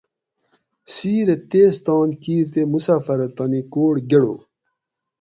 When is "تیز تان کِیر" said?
1.49-2.45